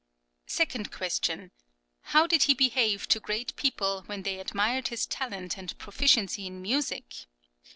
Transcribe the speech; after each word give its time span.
Second 0.47 0.91
question: 0.91 1.51
"How 2.05 2.25
did 2.25 2.45
he 2.45 2.55
behave 2.55 3.07
to 3.09 3.19
great 3.19 3.55
people 3.55 4.01
when 4.07 4.23
they 4.23 4.39
admired 4.39 4.87
his 4.87 5.05
talent 5.05 5.59
and 5.59 5.77
proficiency 5.77 6.47
in 6.47 6.59
music?" 6.59 7.27